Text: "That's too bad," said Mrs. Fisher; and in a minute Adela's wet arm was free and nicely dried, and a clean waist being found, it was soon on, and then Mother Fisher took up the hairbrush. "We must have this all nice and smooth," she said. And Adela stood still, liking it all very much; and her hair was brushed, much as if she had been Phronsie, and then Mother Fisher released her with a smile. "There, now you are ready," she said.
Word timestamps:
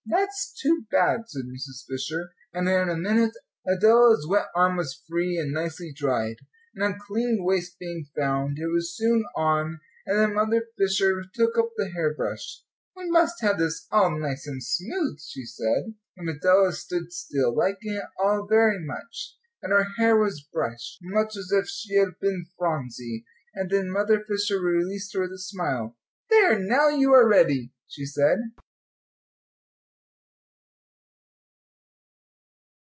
"That's 0.09 0.53
too 0.61 0.85
bad," 0.91 1.29
said 1.29 1.43
Mrs. 1.45 1.85
Fisher; 1.87 2.33
and 2.53 2.67
in 2.67 2.89
a 2.89 2.97
minute 2.97 3.31
Adela's 3.65 4.27
wet 4.27 4.47
arm 4.53 4.75
was 4.75 5.01
free 5.07 5.37
and 5.37 5.53
nicely 5.53 5.93
dried, 5.95 6.37
and 6.75 6.83
a 6.83 6.97
clean 6.99 7.45
waist 7.45 7.79
being 7.79 8.07
found, 8.17 8.57
it 8.59 8.67
was 8.67 8.93
soon 8.97 9.23
on, 9.37 9.79
and 10.05 10.19
then 10.19 10.33
Mother 10.33 10.67
Fisher 10.77 11.23
took 11.33 11.57
up 11.57 11.69
the 11.77 11.91
hairbrush. 11.91 12.63
"We 12.95 13.09
must 13.09 13.39
have 13.41 13.57
this 13.59 13.87
all 13.89 14.19
nice 14.19 14.45
and 14.45 14.61
smooth," 14.61 15.19
she 15.21 15.45
said. 15.45 15.93
And 16.17 16.27
Adela 16.27 16.73
stood 16.73 17.13
still, 17.13 17.55
liking 17.55 17.93
it 17.93 18.05
all 18.21 18.45
very 18.47 18.83
much; 18.83 19.37
and 19.61 19.71
her 19.71 19.85
hair 19.97 20.17
was 20.17 20.41
brushed, 20.41 20.97
much 21.03 21.37
as 21.37 21.51
if 21.53 21.67
she 21.69 21.95
had 21.95 22.19
been 22.19 22.47
Phronsie, 22.57 23.23
and 23.53 23.69
then 23.69 23.89
Mother 23.89 24.21
Fisher 24.27 24.59
released 24.59 25.13
her 25.13 25.21
with 25.21 25.31
a 25.33 25.39
smile. 25.39 25.95
"There, 26.29 26.59
now 26.59 26.89
you 26.89 27.13
are 27.13 27.27
ready," 27.29 27.71
she 27.87 28.05
said. 28.05 28.39